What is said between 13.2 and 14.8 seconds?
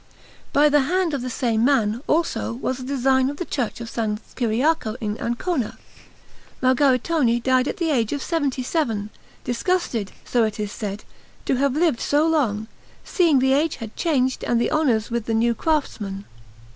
the age changed and the